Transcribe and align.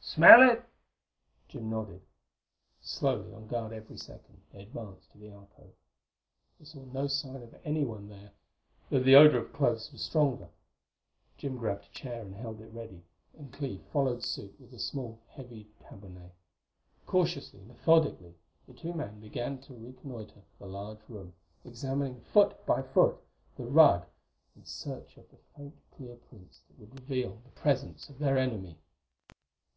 Smell 0.00 0.42
it?" 0.50 0.64
Jim 1.46 1.70
nodded. 1.70 2.02
Slowly, 2.82 3.32
on 3.32 3.46
guard 3.46 3.72
every 3.72 3.96
second, 3.96 4.42
they 4.52 4.62
advanced 4.62 5.08
to 5.12 5.18
the 5.18 5.30
alcove. 5.30 5.72
They 6.58 6.64
saw 6.64 6.80
no 6.86 7.06
sign 7.06 7.44
of 7.44 7.54
anyone 7.62 8.08
there, 8.08 8.32
though 8.90 8.98
the 8.98 9.14
odor 9.14 9.38
of 9.38 9.52
cloves 9.52 9.92
was 9.92 10.02
stronger. 10.02 10.48
Jim 11.38 11.56
grabbed 11.56 11.84
a 11.84 11.90
chair 11.90 12.22
and 12.22 12.34
held 12.34 12.60
it 12.60 12.72
ready, 12.72 13.04
and 13.38 13.52
Clee 13.52 13.78
followed 13.92 14.24
suit 14.24 14.56
with 14.60 14.74
a 14.74 14.80
small, 14.80 15.20
heavy 15.28 15.68
tabouret. 15.78 16.32
Cautiously, 17.06 17.60
methodically, 17.60 18.34
the 18.66 18.74
two 18.74 18.94
men 18.94 19.20
began 19.20 19.58
to 19.60 19.74
reconnoitre 19.74 20.42
the 20.58 20.66
large 20.66 21.08
room, 21.08 21.34
examining 21.64 22.20
foot 22.20 22.66
by 22.66 22.82
foot 22.82 23.16
the 23.56 23.64
rug 23.64 24.06
in 24.56 24.64
search 24.64 25.16
of 25.18 25.30
the 25.30 25.38
faint 25.56 25.76
clear 25.92 26.16
prints 26.16 26.62
that 26.66 26.80
would 26.80 26.98
reveal 26.98 27.38
the 27.44 27.60
presence 27.60 28.08
of 28.08 28.18
their 28.18 28.36
enemy. 28.36 28.76